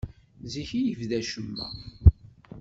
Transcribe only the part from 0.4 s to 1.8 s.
Zik i yebda ccemma.